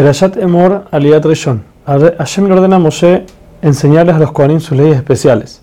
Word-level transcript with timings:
Perashat 0.00 0.38
Emor 0.38 0.84
Aliyat 0.92 1.26
Rishon. 1.26 1.60
Hashem 1.86 2.48
le 2.48 2.54
ordena 2.54 2.76
a 2.76 2.78
Moshe 2.78 3.26
enseñarles 3.60 4.16
a 4.16 4.18
los 4.18 4.32
Kohanim 4.32 4.58
sus 4.58 4.78
leyes 4.78 4.96
especiales. 4.96 5.60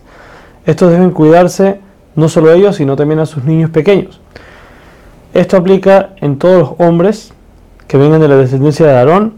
Estos 0.64 0.92
deben 0.92 1.10
cuidarse 1.10 1.80
no 2.16 2.30
solo 2.30 2.52
ellos, 2.52 2.76
sino 2.76 2.96
también 2.96 3.20
a 3.20 3.26
sus 3.26 3.46
niños 3.46 3.72
pequeños. 3.72 4.22
Esto 5.34 5.58
aplica 5.58 6.10
en 6.18 6.38
todos 6.38 6.60
los 6.60 6.88
hombres 6.88 7.34
que 7.88 7.98
vengan 7.98 8.22
de 8.22 8.28
la 8.28 8.36
descendencia 8.36 8.86
de 8.86 8.96
Aarón, 8.96 9.34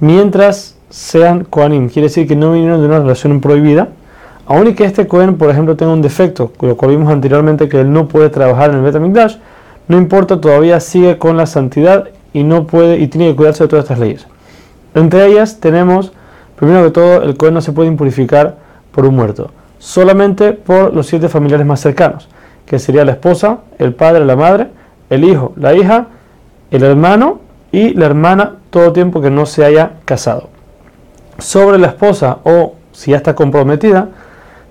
mientras 0.00 0.76
sean 0.90 1.44
Kohanim. 1.44 1.88
Quiere 1.88 2.08
decir 2.08 2.26
que 2.26 2.34
no 2.34 2.50
vinieron 2.50 2.80
de 2.80 2.86
una 2.86 2.98
relación 2.98 3.40
prohibida. 3.40 3.90
Aun 4.46 4.66
y 4.66 4.74
que 4.74 4.84
este 4.84 5.06
Kohen, 5.06 5.38
por 5.38 5.50
ejemplo, 5.50 5.76
tenga 5.76 5.92
un 5.92 6.02
defecto, 6.02 6.50
lo 6.60 6.76
cual 6.76 6.90
vimos 6.90 7.12
anteriormente 7.12 7.68
que 7.68 7.80
él 7.80 7.92
no 7.92 8.08
puede 8.08 8.28
trabajar 8.28 8.70
en 8.70 8.78
el 8.78 8.82
Betamikdash, 8.82 9.36
no 9.86 9.98
importa, 9.98 10.40
todavía 10.40 10.80
sigue 10.80 11.16
con 11.16 11.36
la 11.36 11.46
santidad 11.46 12.08
y 12.32 12.44
no 12.44 12.66
puede 12.66 12.98
y 12.98 13.08
tiene 13.08 13.30
que 13.30 13.36
cuidarse 13.36 13.64
de 13.64 13.68
todas 13.68 13.84
estas 13.84 13.98
leyes. 13.98 14.26
Entre 14.94 15.26
ellas 15.26 15.60
tenemos, 15.60 16.12
primero 16.56 16.84
que 16.84 16.90
todo, 16.90 17.22
el 17.22 17.36
Cohen 17.36 17.54
no 17.54 17.60
se 17.60 17.72
puede 17.72 17.88
impurificar 17.88 18.56
por 18.92 19.06
un 19.06 19.16
muerto, 19.16 19.50
solamente 19.78 20.52
por 20.52 20.94
los 20.94 21.06
siete 21.06 21.28
familiares 21.28 21.66
más 21.66 21.80
cercanos, 21.80 22.28
que 22.66 22.78
sería 22.78 23.04
la 23.04 23.12
esposa, 23.12 23.58
el 23.78 23.94
padre, 23.94 24.24
la 24.24 24.36
madre, 24.36 24.68
el 25.10 25.24
hijo, 25.24 25.52
la 25.56 25.74
hija, 25.74 26.06
el 26.70 26.82
hermano 26.82 27.40
y 27.70 27.94
la 27.94 28.06
hermana, 28.06 28.56
todo 28.70 28.92
tiempo 28.92 29.20
que 29.20 29.30
no 29.30 29.46
se 29.46 29.64
haya 29.64 29.92
casado. 30.04 30.50
Sobre 31.38 31.78
la 31.78 31.88
esposa 31.88 32.38
o 32.44 32.74
si 32.92 33.10
ya 33.10 33.16
está 33.16 33.34
comprometida, 33.34 34.08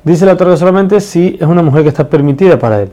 dice 0.04 0.26
la 0.26 0.38
Torah 0.38 0.58
solamente 0.58 1.00
si 1.00 1.38
es 1.40 1.48
una 1.48 1.64
mujer 1.64 1.84
que 1.84 1.90
está 1.90 2.08
permitida 2.08 2.58
para 2.58 2.82
él. 2.82 2.92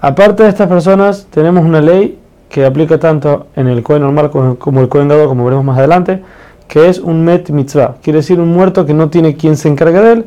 Aparte 0.00 0.42
de 0.42 0.50
estas 0.50 0.68
personas, 0.68 1.26
tenemos 1.30 1.64
una 1.64 1.80
ley 1.80 2.18
que 2.48 2.64
aplica 2.64 2.98
tanto 2.98 3.48
en 3.56 3.68
el 3.68 3.82
Cohen 3.82 4.02
normal 4.02 4.30
como 4.58 4.80
el 4.80 4.88
Cohen 4.88 5.08
dado, 5.08 5.28
como 5.28 5.44
veremos 5.44 5.64
más 5.64 5.78
adelante, 5.78 6.22
que 6.68 6.88
es 6.88 6.98
un 6.98 7.24
Met 7.24 7.50
Mitzvah. 7.50 7.96
Quiere 8.02 8.18
decir 8.18 8.40
un 8.40 8.52
muerto 8.52 8.86
que 8.86 8.94
no 8.94 9.10
tiene 9.10 9.36
quien 9.36 9.56
se 9.56 9.68
encargue 9.68 10.00
de 10.00 10.12
él. 10.12 10.26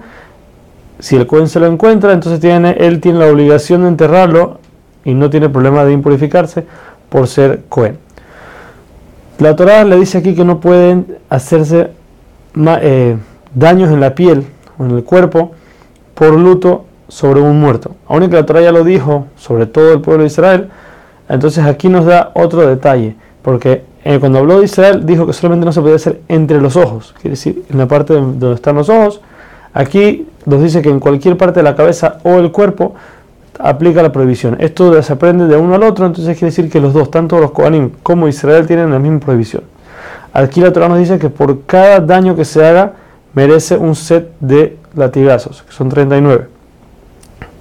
Si 1.00 1.16
el 1.16 1.28
Cohen 1.28 1.48
se 1.48 1.60
lo 1.60 1.68
encuentra, 1.68 2.14
entonces 2.14 2.40
tiene, 2.40 2.72
él 2.80 3.00
tiene 3.00 3.20
la 3.20 3.28
obligación 3.28 3.82
de 3.84 3.88
enterrarlo 3.88 4.60
y 5.06 5.14
no 5.14 5.30
tiene 5.30 5.50
problema 5.50 5.86
de 5.86 5.94
impurificarse 5.94 6.66
por 7.10 7.28
ser 7.28 7.64
Cohen. 7.70 7.98
La 9.40 9.56
Torah 9.56 9.86
le 9.86 9.96
dice 9.96 10.18
aquí 10.18 10.36
que 10.36 10.44
no 10.44 10.60
pueden 10.60 11.18
hacerse 11.30 11.92
eh, 12.82 13.18
daños 13.56 13.92
en 13.92 14.02
la 14.02 14.14
piel 14.14 14.46
o 14.78 14.84
en 14.84 14.92
el 14.92 15.04
cuerpo 15.04 15.54
por 16.14 16.34
luto 16.34 16.86
sobre 17.08 17.40
un 17.40 17.60
muerto. 17.60 17.96
Aunque 18.08 18.36
la 18.36 18.46
Torah 18.46 18.62
ya 18.62 18.74
lo 18.74 18.84
dijo 18.84 19.28
sobre 19.38 19.66
todo 19.66 19.94
el 19.94 20.02
pueblo 20.02 20.24
de 20.24 20.28
Israel, 20.28 20.70
entonces 21.30 21.64
aquí 21.66 21.88
nos 21.88 22.06
da 22.06 22.32
otro 22.34 22.68
detalle, 22.68 23.16
porque 23.42 23.84
eh, 24.04 24.20
cuando 24.20 24.40
habló 24.40 24.60
de 24.60 24.66
Israel 24.66 25.06
dijo 25.06 25.28
que 25.28 25.34
solamente 25.34 25.66
no 25.66 25.72
se 25.72 25.82
podía 25.82 25.96
hacer 25.96 26.22
entre 26.28 26.60
los 26.60 26.76
ojos, 26.76 27.14
quiere 27.22 27.32
decir 27.32 27.64
en 27.70 27.78
la 27.78 27.88
parte 27.88 28.14
donde 28.14 28.54
están 28.54 28.76
los 28.76 28.90
ojos. 28.90 29.22
Aquí 29.74 30.28
nos 30.46 30.64
dice 30.64 30.82
que 30.82 30.90
en 30.90 31.00
cualquier 31.00 31.38
parte 31.38 31.60
de 31.60 31.64
la 31.64 31.76
cabeza 31.76 32.18
o 32.24 32.40
el 32.40 32.52
cuerpo 32.52 32.96
aplica 33.60 34.02
la 34.02 34.12
prohibición. 34.12 34.56
Esto 34.60 35.02
se 35.04 35.14
aprende 35.14 35.46
de 35.46 35.58
uno 35.58 35.76
al 35.76 35.84
otro, 35.84 36.06
entonces 36.06 36.38
quiere 36.38 36.50
decir 36.50 36.72
que 36.72 36.80
los 36.80 36.94
dos, 36.94 37.12
tanto 37.12 37.40
los 37.40 37.52
Kohanim 37.52 37.92
como 38.02 38.28
Israel, 38.28 38.66
tienen 38.66 38.90
la 38.92 39.00
misma 39.00 39.20
prohibición. 39.20 39.64
Aquí 40.34 40.62
la 40.62 40.74
Torah 40.74 40.88
nos 40.88 40.98
dice 40.98 41.20
que 41.20 41.30
por 41.30 41.66
cada 41.66 42.00
daño 42.00 42.36
que 42.36 42.46
se 42.46 42.66
haga 42.66 42.94
merece 43.34 43.78
un 43.78 43.96
set 43.96 44.32
de 44.40 44.78
latigazos, 44.96 45.64
que 45.64 45.72
son 45.72 45.90
39. 45.90 46.48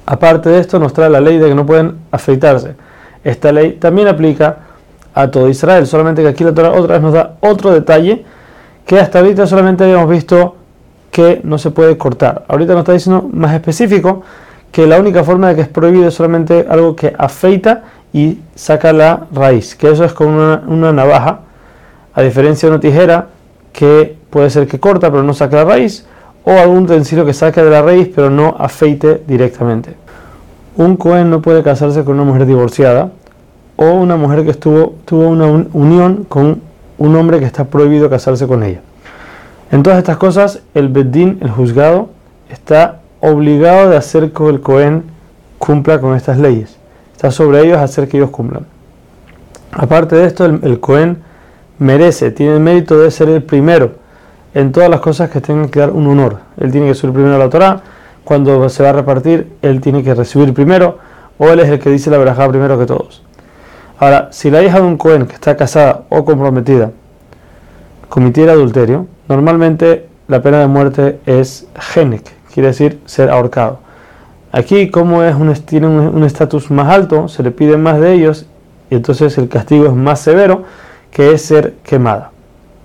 Aparte 0.07 0.49
de 0.49 0.61
esto, 0.61 0.79
nos 0.79 0.93
trae 0.93 1.11
la 1.11 1.21
ley 1.21 1.39
de 1.39 1.49
que 1.49 1.55
no 1.55 1.67
pueden 1.67 1.97
afeitarse. 2.11 2.75
Esta 3.25 3.53
ley 3.53 3.73
también 3.73 4.09
aplica 4.09 4.59
a 5.15 5.31
todo 5.31 5.49
Israel, 5.49 5.87
solamente 5.87 6.23
que 6.23 6.29
aquí 6.29 6.45
la 6.45 6.55
Torah 6.55 6.73
otra 6.73 6.95
vez 6.95 7.03
nos 7.03 7.13
da 7.13 7.37
otro 7.41 7.73
detalle 7.73 8.25
que 8.87 8.99
hasta 8.99 9.19
ahorita 9.19 9.47
solamente 9.47 9.85
habíamos 9.85 10.09
visto 10.09 10.57
que 11.11 11.41
no 11.45 11.59
se 11.59 11.71
puede 11.71 11.99
cortar. 11.99 12.45
Ahorita 12.49 12.73
nos 12.73 12.81
está 12.83 12.93
diciendo 12.93 13.29
más 13.33 13.53
específico 13.55 14.23
que 14.71 14.87
la 14.87 14.99
única 14.99 15.25
forma 15.25 15.49
de 15.49 15.57
que 15.57 15.61
es 15.63 15.69
prohibido 15.69 16.09
es 16.09 16.15
solamente 16.15 16.67
algo 16.69 16.95
que 16.95 17.13
afeita 17.19 17.85
y 18.13 18.39
saca 18.55 18.93
la 18.93 19.27
raíz, 19.33 19.75
que 19.75 19.91
eso 19.91 20.05
es 20.05 20.13
con 20.13 20.29
una, 20.29 20.63
una 20.67 20.93
navaja, 20.93 21.41
a 22.15 22.23
diferencia 22.23 22.69
de 22.69 22.75
una 22.75 22.81
tijera 22.81 23.27
que 23.73 24.17
puede 24.31 24.51
ser 24.51 24.67
que 24.67 24.81
corta 24.81 25.11
pero 25.11 25.23
no 25.23 25.35
saca 25.35 25.57
la 25.57 25.65
raíz, 25.65 26.07
o 26.45 26.53
algún 26.53 26.85
utensilio 26.85 27.27
que 27.27 27.35
saque 27.35 27.63
de 27.63 27.71
la 27.71 27.83
raíz 27.83 28.11
pero 28.15 28.31
no 28.31 28.57
afeite 28.59 29.23
directamente. 29.27 29.97
Un 30.79 30.97
Cohen 30.97 31.29
no 31.29 31.43
puede 31.43 31.65
casarse 31.65 32.05
con 32.05 32.15
una 32.15 32.23
mujer 32.23 32.47
divorciada 32.47 33.11
o 33.75 33.91
una 33.91 34.17
mujer 34.17 34.45
que 34.45 34.53
estuvo, 34.53 34.95
tuvo 35.05 35.29
una 35.29 35.47
unión 35.73 36.25
con 36.29 36.61
un 36.99 37.17
hombre 37.17 37.41
que 37.41 37.47
está 37.47 37.65
prohibido 37.65 38.09
casarse 38.09 38.47
con 38.47 38.63
ella. 38.63 38.81
En 39.73 39.83
todas 39.83 39.99
estas 39.99 40.19
cosas, 40.19 40.63
el 40.75 40.89
Beddin, 40.89 41.39
el 41.41 41.51
juzgado, 41.51 42.11
está 42.49 43.01
obligado 43.19 43.91
de 43.91 43.97
hacer 43.97 44.33
que 44.33 44.49
el 44.49 44.61
Cohen 44.61 45.03
cumpla 45.59 46.01
con 46.01 46.15
estas 46.15 46.39
leyes. 46.39 46.77
Está 47.13 47.33
sobre 47.33 47.61
ellos 47.67 47.79
hacer 47.79 48.09
que 48.09 48.17
ellos 48.17 48.31
cumplan. 48.31 48.65
Aparte 49.73 50.15
de 50.15 50.27
esto, 50.27 50.45
el, 50.45 50.61
el 50.63 50.79
Cohen 50.79 51.19
merece, 51.81 52.31
tiene 52.31 52.55
el 52.55 52.61
mérito 52.61 53.01
de 53.01 53.11
ser 53.11 53.29
el 53.29 53.43
primero 53.43 53.95
en 54.55 54.71
todas 54.71 54.89
las 54.89 55.01
cosas 55.01 55.29
que 55.29 55.41
tengan 55.41 55.71
que 55.71 55.81
dar 55.81 55.91
un 55.91 56.07
honor. 56.07 56.39
Él 56.57 56.71
tiene 56.71 56.87
que 56.87 56.95
ser 56.95 57.09
el 57.09 57.15
primero 57.15 57.35
a 57.35 57.39
la 57.39 57.51
Torah. 57.51 57.83
Cuando 58.25 58.69
se 58.69 58.83
va 58.83 58.91
a 58.91 58.93
repartir, 58.93 59.53
él 59.63 59.81
tiene 59.81 60.03
que 60.03 60.15
recibir 60.15 60.53
primero, 60.53 60.99
o 61.39 61.49
él 61.49 61.61
es 61.61 61.69
el 61.69 61.79
que 61.79 61.91
dice 61.91 62.11
la 62.11 62.19
verajá 62.19 62.49
primero 62.49 62.79
que 62.79 62.87
todos. 62.87 63.23
Ahora, 63.99 64.29
si 64.33 64.51
la 64.51 64.63
hija 64.63 64.81
de 64.81 64.87
un 64.87 64.97
Cohen 64.97 65.27
que 65.27 65.35
está 65.35 65.57
casada 65.57 66.05
o 66.09 66.25
comprometida 66.25 66.93
cometiera 68.09 68.53
adulterio, 68.53 69.07
normalmente 69.29 70.07
la 70.29 70.43
pena 70.43 70.61
de 70.61 70.67
muerte 70.67 71.21
es 71.27 71.67
genek, 71.75 72.25
quiere 72.53 72.69
decir 72.69 73.01
ser 73.07 73.31
ahorcado. 73.31 73.81
Aquí, 74.53 74.91
como 74.91 75.23
es 75.23 75.35
un, 75.35 75.53
tiene 75.55 75.87
un 75.87 76.25
estatus 76.25 76.71
más 76.71 76.89
alto, 76.89 77.29
se 77.29 77.43
le 77.43 77.51
pide 77.51 77.77
más 77.77 78.01
de 78.01 78.13
ellos 78.13 78.47
y 78.91 78.95
entonces 78.95 79.37
el 79.39 79.49
castigo 79.49 79.87
es 79.87 79.93
más 79.93 80.21
severo, 80.21 80.65
que 81.11 81.33
es 81.33 81.43
ser 81.43 81.75
quemada. 81.83 82.31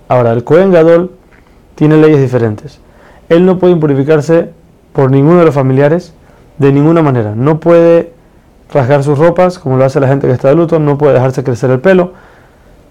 Ahora, 0.08 0.32
el 0.32 0.44
Cohen 0.44 0.72
Gadol 0.72 1.12
tiene 1.74 1.96
leyes 1.96 2.20
diferentes. 2.20 2.78
Él 3.28 3.46
no 3.46 3.58
puede 3.58 3.72
impurificarse 3.72 4.50
por 4.94 5.10
ninguno 5.10 5.40
de 5.40 5.44
los 5.44 5.54
familiares 5.54 6.14
de 6.56 6.72
ninguna 6.72 7.02
manera. 7.02 7.34
No 7.34 7.60
puede 7.60 8.12
rasgar 8.72 9.02
sus 9.04 9.18
ropas, 9.18 9.58
como 9.58 9.76
lo 9.76 9.84
hace 9.84 10.00
la 10.00 10.08
gente 10.08 10.26
que 10.26 10.32
está 10.32 10.48
de 10.48 10.54
luto, 10.54 10.78
no 10.78 10.96
puede 10.96 11.14
dejarse 11.14 11.44
crecer 11.44 11.70
el 11.70 11.80
pelo, 11.80 12.12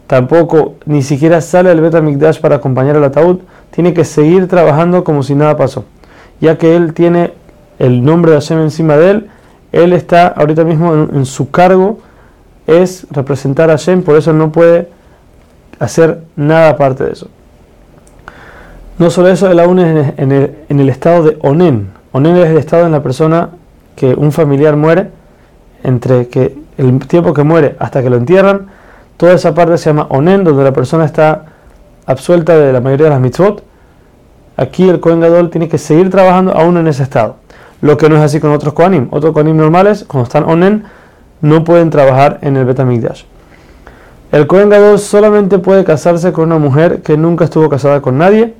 tampoco 0.05 0.75
ni 0.85 1.01
siquiera 1.01 1.41
sale 1.41 1.71
al 1.71 1.81
Betamikdash 1.81 2.39
para 2.39 2.57
acompañar 2.57 2.97
al 2.97 3.05
ataúd, 3.05 3.39
tiene 3.71 3.93
que 3.93 4.03
seguir 4.05 4.47
trabajando 4.47 5.03
como 5.03 5.23
si 5.23 5.33
nada 5.33 5.57
pasó, 5.57 5.85
ya 6.39 6.57
que 6.57 6.75
él 6.75 6.93
tiene 6.93 7.33
el 7.79 8.03
nombre 8.03 8.31
de 8.31 8.37
Hashem 8.37 8.61
encima 8.61 8.97
de 8.97 9.11
él, 9.11 9.29
él 9.71 9.93
está 9.93 10.27
ahorita 10.27 10.63
mismo 10.65 10.93
en, 10.93 11.25
su 11.25 11.49
cargo, 11.49 11.99
es 12.67 13.07
representar 13.11 13.69
a 13.69 13.73
Hashem, 13.73 14.03
por 14.03 14.17
eso 14.17 14.31
no 14.33 14.51
puede 14.51 14.89
hacer 15.79 16.21
nada 16.35 16.69
aparte 16.69 17.05
de 17.05 17.13
eso. 17.13 17.27
No 18.99 19.09
solo 19.09 19.29
eso, 19.29 19.49
él 19.49 19.59
aún 19.59 19.79
es 19.79 20.13
en 20.17 20.31
el, 20.31 20.55
en 20.69 20.79
el 20.79 20.89
estado 20.89 21.23
de 21.23 21.37
onen. 21.41 21.89
Onen 22.11 22.37
es 22.37 22.49
el 22.49 22.57
estado 22.57 22.85
en 22.85 22.91
la 22.91 23.01
persona 23.01 23.49
que 23.95 24.13
un 24.13 24.31
familiar 24.31 24.75
muere 24.75 25.09
entre 25.83 26.27
que 26.27 26.55
el 26.77 26.99
tiempo 27.07 27.33
que 27.33 27.43
muere 27.43 27.75
hasta 27.79 28.01
que 28.01 28.09
lo 28.09 28.17
entierran, 28.17 28.67
toda 29.17 29.33
esa 29.33 29.53
parte 29.53 29.77
se 29.77 29.89
llama 29.89 30.07
onen, 30.09 30.43
donde 30.43 30.63
la 30.63 30.73
persona 30.73 31.05
está 31.05 31.45
absuelta 32.05 32.55
de 32.57 32.73
la 32.73 32.81
mayoría 32.81 33.05
de 33.05 33.09
las 33.11 33.19
mitzvot. 33.19 33.63
Aquí 34.57 34.87
el 34.87 34.99
Kohen 34.99 35.19
Gadol 35.19 35.49
tiene 35.49 35.67
que 35.67 35.77
seguir 35.77 36.09
trabajando 36.09 36.55
aún 36.55 36.77
en 36.77 36.87
ese 36.87 37.03
estado. 37.03 37.37
Lo 37.81 37.97
que 37.97 38.07
no 38.09 38.15
es 38.15 38.21
así 38.21 38.39
con 38.39 38.51
otros 38.51 38.73
Kohanim. 38.73 39.07
Otros 39.11 39.33
Kohanim 39.33 39.57
normales, 39.57 40.05
cuando 40.07 40.25
están 40.25 40.43
onen, 40.43 40.83
no 41.41 41.63
pueden 41.63 41.89
trabajar 41.89 42.39
en 42.41 42.55
el 42.57 42.65
Betamigdash. 42.65 43.23
El 44.31 44.47
Kohen 44.47 44.69
Gadol 44.69 44.99
solamente 44.99 45.59
puede 45.59 45.83
casarse 45.83 46.31
con 46.31 46.45
una 46.45 46.59
mujer 46.59 47.01
que 47.01 47.17
nunca 47.17 47.45
estuvo 47.45 47.69
casada 47.69 48.01
con 48.01 48.17
nadie 48.17 48.53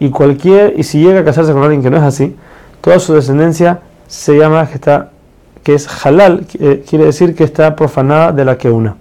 y 0.00 0.10
cualquier 0.10 0.74
y 0.76 0.82
si 0.82 1.00
llega 1.00 1.20
a 1.20 1.24
casarse 1.24 1.52
con 1.52 1.62
alguien 1.62 1.82
que 1.82 1.90
no 1.90 1.98
es 1.98 2.02
así, 2.02 2.34
toda 2.80 2.98
su 2.98 3.14
descendencia 3.14 3.80
se 4.08 4.36
llama 4.36 4.66
que 4.66 4.74
está 4.74 5.10
que 5.62 5.74
es 5.74 5.86
halal, 6.04 6.46
quiere 6.88 7.04
decir 7.04 7.34
que 7.34 7.44
está 7.44 7.76
profanada 7.76 8.32
de 8.32 8.44
la 8.46 8.56
que 8.56 8.70
una. 8.70 8.96